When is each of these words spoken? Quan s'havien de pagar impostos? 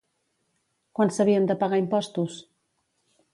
Quan 0.99 1.13
s'havien 1.17 1.45
de 1.51 1.57
pagar 1.65 1.81
impostos? 1.83 2.39